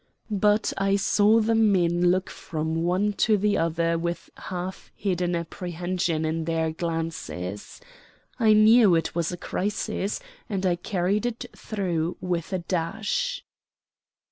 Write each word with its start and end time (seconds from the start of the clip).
But 0.33 0.73
I 0.79 0.95
saw 0.95 1.41
the 1.41 1.53
men 1.53 2.09
look 2.09 2.31
from 2.31 2.77
one 2.81 3.13
to 3.21 3.37
the 3.37 3.55
other 3.59 3.99
with 3.99 4.31
half 4.35 4.91
hidden 4.95 5.35
apprehension 5.35 6.25
in 6.25 6.45
their 6.45 6.71
glances. 6.71 7.79
I 8.39 8.53
knew 8.53 8.95
it 8.95 9.13
was 9.13 9.31
a 9.31 9.37
crisis, 9.37 10.19
and 10.49 10.65
I 10.65 10.75
carried 10.75 11.27
it 11.27 11.45
through 11.55 12.17
with 12.19 12.51
a 12.51 12.57
dash. 12.57 13.43